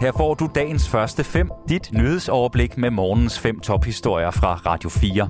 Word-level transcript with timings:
Her 0.00 0.12
får 0.12 0.34
du 0.34 0.48
dagens 0.54 0.88
første 0.88 1.24
fem, 1.24 1.50
dit 1.68 1.92
nyhedsoverblik 1.92 2.78
med 2.78 2.90
morgens 2.90 3.38
fem 3.38 3.60
tophistorier 3.60 4.30
fra 4.30 4.54
Radio 4.54 4.88
4. 4.88 5.28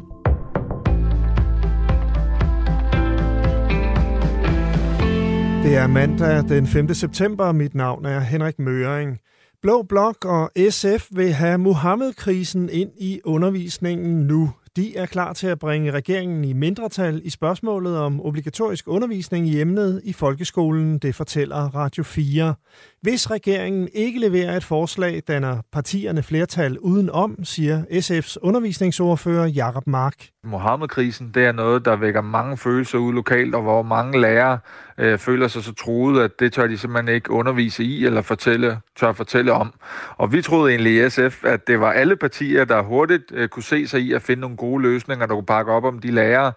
Det 5.62 5.76
er 5.76 5.86
mandag 5.86 6.48
den 6.48 6.66
5. 6.66 6.94
september. 6.94 7.52
Mit 7.52 7.74
navn 7.74 8.04
er 8.04 8.20
Henrik 8.20 8.58
Møring. 8.58 9.18
Blå 9.62 9.82
Blok 9.82 10.24
og 10.24 10.50
SF 10.70 11.06
vil 11.10 11.32
have 11.32 11.58
Mohammed-krisen 11.58 12.68
ind 12.72 12.90
i 13.00 13.20
undervisningen 13.24 14.26
nu. 14.26 14.50
De 14.76 14.96
er 14.96 15.06
klar 15.06 15.32
til 15.32 15.46
at 15.46 15.58
bringe 15.58 15.90
regeringen 15.90 16.44
i 16.44 16.52
mindretal 16.52 17.20
i 17.24 17.30
spørgsmålet 17.30 17.98
om 17.98 18.20
obligatorisk 18.20 18.88
undervisning 18.88 19.48
i 19.48 19.60
emnet 19.60 20.00
i 20.04 20.12
folkeskolen, 20.12 20.98
det 20.98 21.14
fortæller 21.14 21.56
Radio 21.56 22.02
4. 22.02 22.54
Hvis 23.02 23.30
regeringen 23.30 23.88
ikke 23.94 24.20
leverer 24.20 24.56
et 24.56 24.64
forslag, 24.64 25.22
danner 25.28 25.62
partierne 25.72 26.22
flertal 26.22 26.78
udenom, 26.78 27.44
siger 27.44 27.82
SF's 27.84 28.36
undervisningsordfører 28.42 29.46
Jakob 29.46 29.86
Mark. 29.86 30.26
Mohammed-krisen, 30.44 31.30
det 31.34 31.44
er 31.44 31.52
noget, 31.52 31.84
der 31.84 31.96
vækker 31.96 32.20
mange 32.20 32.56
følelser 32.56 32.98
ud 32.98 33.12
lokalt, 33.12 33.54
og 33.54 33.62
hvor 33.62 33.82
mange 33.82 34.20
lærere 34.20 34.58
øh, 35.00 35.18
føler 35.18 35.48
sig 35.48 35.64
så 35.64 35.74
truet, 35.74 36.22
at 36.22 36.40
det 36.40 36.52
tør 36.52 36.66
de 36.66 36.78
simpelthen 36.78 37.14
ikke 37.14 37.30
undervise 37.30 37.84
i 37.84 38.04
eller 38.04 38.22
fortælle, 38.22 38.78
tør 38.96 39.12
fortælle 39.12 39.52
om. 39.52 39.72
Og 40.16 40.32
vi 40.32 40.42
troede 40.42 40.70
egentlig 40.70 41.06
i 41.06 41.10
SF, 41.10 41.44
at 41.44 41.66
det 41.66 41.80
var 41.80 41.92
alle 41.92 42.16
partier, 42.16 42.64
der 42.64 42.82
hurtigt 42.82 43.24
øh, 43.32 43.48
kunne 43.48 43.62
se 43.62 43.86
sig 43.86 44.00
i 44.00 44.12
at 44.12 44.22
finde 44.22 44.40
nogle 44.40 44.56
gode 44.56 44.82
løsninger, 44.82 45.26
der 45.26 45.34
kunne 45.34 45.46
pakke 45.46 45.72
op 45.72 45.84
om 45.84 45.98
de 45.98 46.10
lærere. 46.10 46.52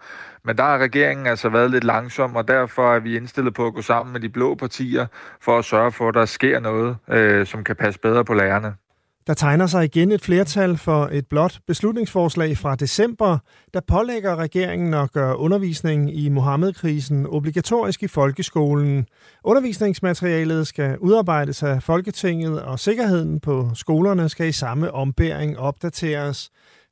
Men 0.46 0.58
der 0.58 0.64
har 0.64 0.78
regeringen 0.78 1.28
altså 1.28 1.50
været 1.50 1.72
lidt 1.72 1.84
langsom, 1.84 2.36
og 2.36 2.48
derfor 2.48 2.96
er 2.96 3.00
vi 3.00 3.16
indstillet 3.16 3.54
på 3.54 3.68
at 3.68 3.74
gå 3.74 3.82
sammen 3.82 4.14
med 4.14 4.22
de 4.22 4.30
blå 4.30 4.56
partier 4.56 5.08
for 5.42 5.58
at 5.58 5.66
sørge 5.66 5.92
for, 5.92 6.10
at 6.10 6.14
der 6.14 6.26
sker 6.26 6.60
noget, 6.60 6.98
øh, 7.10 7.46
som 7.46 7.64
kan 7.64 7.76
passe 7.76 8.00
bedre 8.00 8.26
på 8.26 8.34
lærerne. 8.34 8.74
Der 9.28 9.34
tegner 9.34 9.68
sig 9.68 9.86
igen 9.86 10.12
et 10.12 10.22
flertal 10.22 10.78
for 10.78 11.10
et 11.12 11.28
blot 11.28 11.60
beslutningsforslag 11.68 12.58
fra 12.58 12.76
december, 12.76 13.38
der 13.74 13.80
pålægger 13.88 14.36
regeringen 14.36 14.94
at 14.94 15.12
gøre 15.12 15.38
undervisningen 15.38 16.10
i 16.10 16.30
Mohammed-krisen 16.30 17.26
obligatorisk 17.28 18.04
i 18.04 18.08
folkeskolen. 18.08 19.06
Undervisningsmaterialet 19.44 20.68
skal 20.68 20.98
udarbejdes 21.00 21.64
af 21.64 21.84
Folketinget, 21.84 22.62
og 22.62 22.80
sikkerheden 22.80 23.40
på 23.40 23.70
skolerne 23.74 24.30
skal 24.30 24.48
i 24.48 24.52
samme 24.52 24.92
ombæring 24.92 25.60
opdateres. 25.60 26.50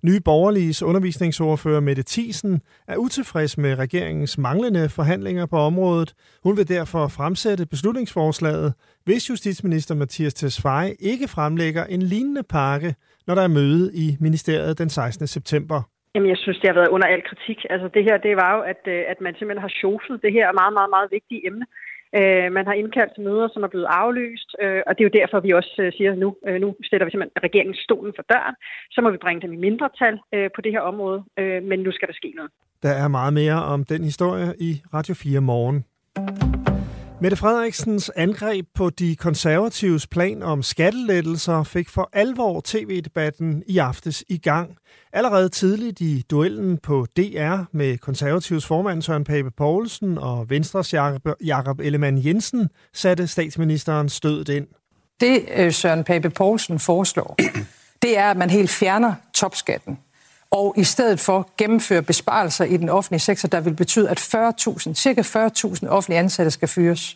Nye 0.07 0.19
Borgerliges 0.25 0.83
undervisningsordfører 0.83 1.79
Mette 1.79 2.03
Thiesen 2.07 2.61
er 2.87 2.97
utilfreds 2.97 3.57
med 3.57 3.79
regeringens 3.83 4.37
manglende 4.37 4.89
forhandlinger 4.89 5.45
på 5.45 5.57
området. 5.69 6.09
Hun 6.43 6.57
vil 6.57 6.67
derfor 6.69 7.03
fremsætte 7.17 7.65
beslutningsforslaget, 7.73 8.73
hvis 9.05 9.29
justitsminister 9.29 9.95
Mathias 9.95 10.33
Tesfaye 10.33 10.95
ikke 11.11 11.27
fremlægger 11.35 11.83
en 11.85 12.01
lignende 12.01 12.43
pakke, 12.43 12.95
når 13.27 13.35
der 13.35 13.41
er 13.41 13.55
møde 13.59 13.85
i 14.03 14.07
ministeriet 14.19 14.79
den 14.79 14.89
16. 14.89 15.27
september. 15.27 15.79
Jamen, 16.15 16.29
jeg 16.29 16.37
synes, 16.37 16.57
det 16.59 16.69
har 16.69 16.79
været 16.79 16.93
under 16.95 17.07
al 17.07 17.23
kritik. 17.29 17.59
Altså, 17.69 17.87
det 17.95 18.03
her, 18.07 18.17
det 18.17 18.33
var 18.43 18.51
jo, 18.57 18.61
at, 18.73 18.81
øh, 18.95 19.01
at 19.11 19.21
man 19.25 19.33
simpelthen 19.33 19.65
har 19.67 19.73
sjoflet 19.81 20.21
det 20.25 20.31
her 20.37 20.47
meget, 20.61 20.73
meget, 20.77 20.91
meget 20.95 21.09
vigtige 21.17 21.41
emne. 21.47 21.65
Øh, 22.19 22.47
man 22.57 22.65
har 22.69 22.75
indkaldt 22.81 23.11
til 23.13 23.23
møder, 23.23 23.47
som 23.53 23.63
er 23.63 23.71
blevet 23.73 23.89
aflyst, 24.01 24.49
øh, 24.63 24.81
og 24.87 24.91
det 24.93 25.01
er 25.01 25.09
jo 25.09 25.19
derfor, 25.19 25.39
vi 25.39 25.51
også 25.59 25.75
øh, 25.83 25.93
siger, 25.97 26.11
at 26.11 26.17
nu, 26.17 26.29
øh, 26.47 26.57
nu 26.63 26.67
stiller 26.87 27.05
vi 27.05 27.11
simpelthen 27.11 27.43
regeringens 27.47 27.81
stolen 27.87 28.13
for 28.17 28.25
døren. 28.33 28.55
Så 28.91 29.01
må 29.01 29.09
vi 29.11 29.17
bringe 29.25 29.41
dem 29.41 29.53
i 29.53 29.63
mindretal 29.65 30.15
øh, 30.35 30.49
på 30.55 30.61
det 30.61 30.71
her 30.71 30.83
område, 30.91 31.19
øh, 31.39 31.63
men 31.63 31.79
nu 31.79 31.91
skal 31.91 32.07
der 32.07 32.13
ske 32.13 32.33
noget. 32.35 32.51
Der 32.83 32.93
er 33.03 33.07
meget 33.07 33.33
mere 33.33 33.63
om 33.73 33.79
den 33.83 34.03
historie 34.03 34.47
i 34.59 34.71
Radio 34.93 35.13
4 35.13 35.41
morgen. 35.41 36.50
Mette 37.21 37.37
Frederiksens 37.37 38.11
angreb 38.15 38.65
på 38.75 38.89
de 38.89 39.15
konservatives 39.15 40.07
plan 40.07 40.43
om 40.43 40.63
skattelettelser 40.63 41.63
fik 41.63 41.89
for 41.89 42.09
alvor 42.13 42.61
tv-debatten 42.63 43.63
i 43.67 43.77
aftes 43.77 44.23
i 44.29 44.37
gang. 44.37 44.77
Allerede 45.13 45.49
tidligt 45.49 46.01
i 46.01 46.23
duellen 46.31 46.77
på 46.77 47.05
DR 47.17 47.57
med 47.71 47.97
konservativs 47.97 48.65
formand 48.65 49.01
Søren 49.01 49.23
Pape 49.23 49.51
Poulsen 49.51 50.17
og 50.17 50.49
Venstres 50.49 50.93
Jakob 51.43 51.79
Ellemann 51.79 52.25
Jensen 52.25 52.69
satte 52.93 53.27
statsministeren 53.27 54.09
stødet 54.09 54.49
ind. 54.49 54.67
Det 55.19 55.45
øh, 55.55 55.71
Søren 55.71 56.03
Pape 56.03 56.29
Poulsen 56.29 56.79
foreslår, 56.79 57.35
det 58.01 58.17
er, 58.17 58.31
at 58.31 58.37
man 58.37 58.49
helt 58.49 58.69
fjerner 58.69 59.13
topskatten 59.33 59.97
og 60.51 60.73
i 60.77 60.83
stedet 60.83 61.19
for 61.19 61.49
gennemføre 61.57 62.01
besparelser 62.01 62.65
i 62.65 62.77
den 62.77 62.89
offentlige 62.89 63.19
sektor, 63.19 63.47
der 63.47 63.59
vil 63.59 63.73
betyde, 63.73 64.09
at 64.09 64.19
40.000, 64.19 64.93
cirka 64.93 65.21
40.000 65.21 65.87
offentlige 65.87 66.19
ansatte 66.19 66.51
skal 66.51 66.67
fyres. 66.67 67.15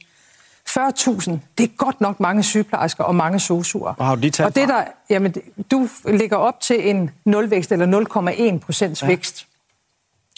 40.000, 0.69 1.31
det 1.57 1.63
er 1.63 1.77
godt 1.77 2.01
nok 2.01 2.19
mange 2.19 2.43
sygeplejersker 2.43 3.03
og 3.03 3.15
mange 3.15 3.39
sosuer. 3.39 3.93
Og 3.97 4.05
har 4.05 4.15
du 4.15 4.21
de 4.21 4.31
og 4.43 4.55
det 4.55 4.67
der, 4.67 4.83
jamen, 5.09 5.35
du 5.71 5.89
ligger 6.07 6.37
op 6.37 6.59
til 6.59 6.89
en 6.89 7.09
nulvækst 7.25 7.71
eller 7.71 8.53
0,1 8.53 8.59
procents 8.59 9.01
ja. 9.01 9.07
vækst. 9.07 9.47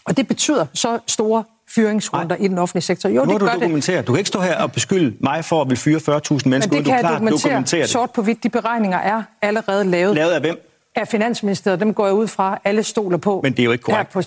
Og 0.06 0.18
det 0.18 0.28
betyder 0.28 0.66
så 0.74 1.00
store 1.08 1.44
fyringsrunder 1.70 2.38
Nej. 2.38 2.46
i 2.46 2.48
den 2.48 2.58
offentlige 2.58 2.84
sektor. 2.84 3.10
Jo, 3.10 3.26
nu 3.26 3.34
det 3.34 3.42
du 3.42 3.46
dokumenteret. 3.46 3.98
Det. 3.98 4.08
Du 4.08 4.12
kan 4.12 4.18
ikke 4.20 4.28
stå 4.28 4.40
her 4.40 4.64
og 4.64 4.72
beskylde 4.72 5.16
mig 5.20 5.46
for 5.46 5.62
at 5.62 5.70
vil 5.70 5.78
fyre 5.78 5.98
40.000 5.98 6.04
mennesker. 6.06 6.50
Men 6.50 6.62
det 6.62 6.70
kan 6.70 6.84
du 6.86 7.08
jeg 7.08 7.14
dokumentere, 7.14 7.52
dokumentere 7.52 7.88
sort 7.88 8.12
på 8.12 8.22
hvidt. 8.22 8.44
De 8.44 8.50
beregninger 8.50 8.98
er 8.98 9.24
allerede 9.42 9.84
lavet. 9.84 10.16
Lavet 10.16 10.32
af 10.32 10.42
hvem? 10.42 10.77
Af 10.98 11.08
Finansministeriet. 11.08 11.80
Dem 11.80 11.94
går 11.94 12.06
jeg 12.06 12.16
ud 12.16 12.28
fra, 12.28 12.60
alle 12.64 12.84
stoler 12.84 13.18
på. 13.18 13.40
Men 13.44 13.52
det 13.52 13.60
er 13.60 13.64
jo 13.64 13.72
ikke 13.72 13.84
korrekt. 13.84 14.12
På... 14.12 14.22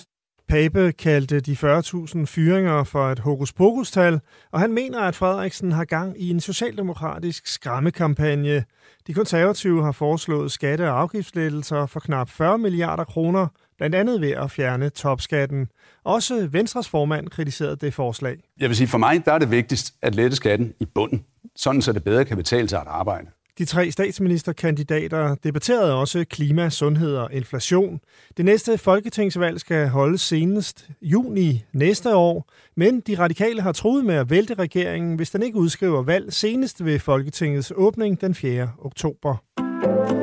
Pape 0.49 0.91
kaldte 0.91 1.39
de 1.39 1.51
40.000 1.51 2.25
fyringer 2.25 2.83
for 2.83 3.09
et 3.09 3.19
hokus 3.19 3.53
pokus-tal, 3.53 4.19
og 4.51 4.59
han 4.59 4.73
mener, 4.73 4.99
at 4.99 5.15
Frederiksen 5.15 5.71
har 5.71 5.85
gang 5.85 6.21
i 6.21 6.29
en 6.29 6.39
socialdemokratisk 6.39 7.47
skræmmekampagne. 7.47 8.63
De 9.07 9.13
konservative 9.13 9.83
har 9.83 9.91
foreslået 9.91 10.51
skatte- 10.51 10.89
og 10.89 10.99
afgiftslettelser 10.99 11.85
for 11.85 11.99
knap 11.99 12.29
40 12.29 12.57
milliarder 12.57 13.03
kroner, 13.03 13.47
blandt 13.77 13.95
andet 13.95 14.21
ved 14.21 14.31
at 14.31 14.51
fjerne 14.51 14.89
topskatten. 14.89 15.67
Også 16.03 16.47
Venstres 16.51 16.89
formand 16.89 17.27
kritiserede 17.27 17.75
det 17.75 17.93
forslag. 17.93 18.37
Jeg 18.59 18.69
vil 18.69 18.77
sige, 18.77 18.87
for 18.87 18.97
mig 18.97 19.25
der 19.25 19.33
er 19.33 19.39
det 19.39 19.51
vigtigst 19.51 19.93
at 20.01 20.15
lette 20.15 20.35
skatten 20.35 20.73
i 20.79 20.85
bunden, 20.85 21.25
sådan 21.55 21.81
så 21.81 21.93
det 21.93 22.03
bedre 22.03 22.25
kan 22.25 22.37
betale 22.37 22.69
sig 22.69 22.81
at 22.81 22.87
arbejde. 22.87 23.27
De 23.61 23.65
tre 23.65 23.91
statsministerkandidater 23.91 25.35
debatterede 25.35 25.93
også 25.93 26.25
klima, 26.29 26.69
sundhed 26.69 27.15
og 27.15 27.33
inflation. 27.33 27.99
Det 28.37 28.45
næste 28.45 28.77
folketingsvalg 28.77 29.59
skal 29.59 29.87
holdes 29.87 30.21
senest 30.21 30.89
juni 31.01 31.63
næste 31.73 32.15
år, 32.15 32.51
men 32.75 32.99
de 32.99 33.19
radikale 33.19 33.61
har 33.61 33.71
troet 33.71 34.05
med 34.05 34.15
at 34.15 34.29
vælte 34.29 34.53
regeringen, 34.53 35.15
hvis 35.15 35.29
den 35.29 35.43
ikke 35.43 35.57
udskriver 35.57 36.03
valg 36.03 36.33
senest 36.33 36.85
ved 36.85 36.99
Folketingets 36.99 37.73
åbning 37.75 38.21
den 38.21 38.35
4. 38.35 38.71
oktober. 38.79 40.20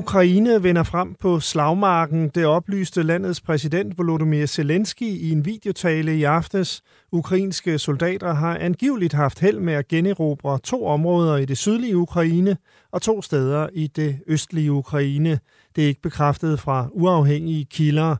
Ukraine 0.00 0.62
vender 0.62 0.82
frem 0.82 1.14
på 1.14 1.40
slagmarken. 1.40 2.28
Det 2.28 2.46
oplyste 2.46 3.02
landets 3.02 3.40
præsident 3.40 3.98
Volodymyr 3.98 4.46
Zelensky 4.46 5.02
i 5.02 5.30
en 5.30 5.44
videotale 5.44 6.16
i 6.16 6.24
aftes. 6.24 6.82
Ukrainske 7.12 7.78
soldater 7.78 8.34
har 8.34 8.58
angiveligt 8.58 9.12
haft 9.12 9.40
held 9.40 9.58
med 9.58 9.74
at 9.74 9.88
generobre 9.88 10.58
to 10.58 10.86
områder 10.86 11.36
i 11.36 11.44
det 11.44 11.58
sydlige 11.58 11.96
Ukraine 11.96 12.56
og 12.92 13.02
to 13.02 13.22
steder 13.22 13.68
i 13.72 13.86
det 13.86 14.18
østlige 14.26 14.72
Ukraine. 14.72 15.38
Det 15.76 15.84
er 15.84 15.88
ikke 15.88 16.02
bekræftet 16.02 16.60
fra 16.60 16.88
uafhængige 16.92 17.64
kilder. 17.64 18.16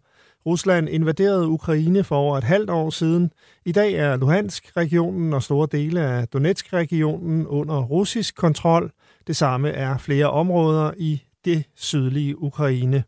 Rusland 0.46 0.88
invaderede 0.88 1.48
Ukraine 1.48 2.04
for 2.04 2.16
over 2.16 2.38
et 2.38 2.44
halvt 2.44 2.70
år 2.70 2.90
siden. 2.90 3.30
I 3.64 3.72
dag 3.72 3.92
er 3.92 4.16
Luhansk-regionen 4.16 5.32
og 5.32 5.42
store 5.42 5.68
dele 5.72 6.00
af 6.00 6.28
Donetsk-regionen 6.28 7.46
under 7.46 7.82
russisk 7.82 8.36
kontrol. 8.36 8.92
Det 9.26 9.36
samme 9.36 9.70
er 9.70 9.98
flere 9.98 10.30
områder 10.30 10.90
i 10.98 11.22
det 11.44 11.64
sydlige 11.76 12.42
Ukraine. 12.42 13.04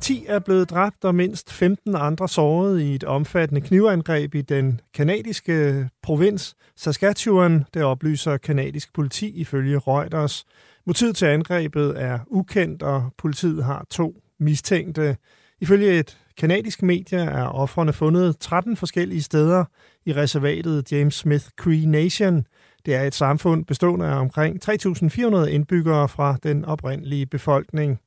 10 0.00 0.24
er 0.28 0.38
blevet 0.38 0.70
dræbt 0.70 1.04
og 1.04 1.14
mindst 1.14 1.52
15 1.52 1.94
andre 1.94 2.28
såret 2.28 2.80
i 2.80 2.94
et 2.94 3.04
omfattende 3.04 3.60
knivangreb 3.60 4.34
i 4.34 4.42
den 4.42 4.80
kanadiske 4.94 5.88
provins 6.02 6.56
Saskatchewan, 6.76 7.64
det 7.74 7.82
oplyser 7.82 8.36
kanadisk 8.36 8.94
politi 8.94 9.28
ifølge 9.28 9.78
Reuters. 9.78 10.44
Motivet 10.86 11.16
til 11.16 11.26
angrebet 11.26 12.02
er 12.02 12.18
ukendt, 12.26 12.82
og 12.82 13.10
politiet 13.18 13.64
har 13.64 13.86
to 13.90 14.22
mistænkte. 14.40 15.16
Ifølge 15.60 15.98
et 15.98 16.18
kanadisk 16.38 16.82
medie 16.82 17.18
er 17.18 17.44
offrene 17.44 17.92
fundet 17.92 18.38
13 18.38 18.76
forskellige 18.76 19.22
steder 19.22 19.64
i 20.06 20.12
reservatet 20.12 20.92
James 20.92 21.14
Smith 21.14 21.44
Cree 21.56 21.86
Nation– 21.86 22.44
det 22.86 22.94
er 22.94 23.02
et 23.02 23.14
samfund 23.14 23.64
bestående 23.64 24.06
af 24.06 24.20
omkring 24.20 24.60
3.400 24.70 25.36
indbyggere 25.46 26.08
fra 26.08 26.36
den 26.42 26.64
oprindelige 26.64 27.26
befolkning. 27.26 28.00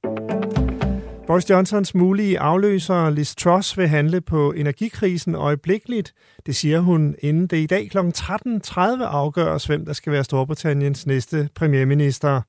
Boris 1.27 1.49
Johnsons 1.49 1.95
mulige 1.95 2.39
afløser 2.39 3.09
Liz 3.09 3.35
Truss 3.35 3.77
vil 3.77 3.87
handle 3.87 4.21
på 4.21 4.51
energikrisen 4.51 5.35
øjeblikkeligt. 5.35 6.13
Det 6.45 6.55
siger 6.55 6.79
hun, 6.79 7.15
inden 7.19 7.47
det 7.47 7.57
i 7.57 7.65
dag 7.65 7.89
kl. 7.89 7.97
13.30 7.97 8.79
afgøres, 9.03 9.65
hvem 9.65 9.85
der 9.85 9.93
skal 9.93 10.13
være 10.13 10.23
Storbritanniens 10.23 11.07
næste 11.07 11.49
premierminister. 11.55 12.41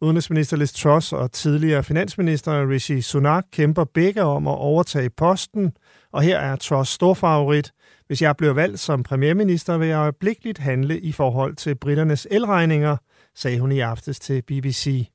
Udenrigsminister 0.00 0.56
Liz 0.56 0.72
Truss 0.72 1.12
og 1.12 1.32
tidligere 1.32 1.82
finansminister 1.82 2.70
Rishi 2.70 3.00
Sunak 3.00 3.44
kæmper 3.52 3.84
begge 3.84 4.22
om 4.22 4.46
at 4.46 4.58
overtage 4.58 5.10
posten. 5.10 5.72
Og 6.12 6.22
her 6.22 6.38
er 6.38 6.56
Truss 6.56 6.90
storfavorit. 6.90 7.72
Hvis 8.06 8.22
jeg 8.22 8.36
bliver 8.36 8.52
valgt 8.52 8.80
som 8.80 9.02
premierminister, 9.02 9.78
vil 9.78 9.88
jeg 9.88 9.98
øjeblikkeligt 9.98 10.58
handle 10.58 11.00
i 11.00 11.12
forhold 11.12 11.56
til 11.56 11.74
britternes 11.74 12.26
elregninger, 12.30 12.96
sagde 13.36 13.60
hun 13.60 13.72
i 13.72 13.80
aftes 13.80 14.20
til 14.20 14.42
BBC. 14.42 15.08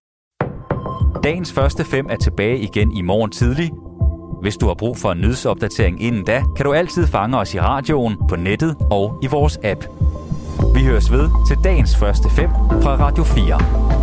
Dagens 1.23 1.53
første 1.53 1.85
fem 1.85 2.05
er 2.09 2.15
tilbage 2.15 2.59
igen 2.59 2.97
i 2.97 3.01
morgen 3.01 3.31
tidlig. 3.31 3.71
Hvis 4.41 4.57
du 4.57 4.67
har 4.67 4.73
brug 4.73 4.97
for 4.97 5.11
en 5.11 5.21
nyhedsopdatering 5.21 6.03
inden 6.03 6.25
da, 6.25 6.43
kan 6.55 6.65
du 6.65 6.73
altid 6.73 7.07
fange 7.07 7.37
os 7.37 7.53
i 7.53 7.59
radioen, 7.59 8.17
på 8.29 8.35
nettet 8.35 8.75
og 8.91 9.19
i 9.23 9.27
vores 9.27 9.59
app. 9.63 9.85
Vi 10.75 10.85
høres 10.85 11.11
ved 11.11 11.29
til 11.47 11.57
dagens 11.63 11.97
første 11.97 12.29
fem 12.29 12.49
fra 12.83 12.95
Radio 12.95 13.23
4. 13.23 14.00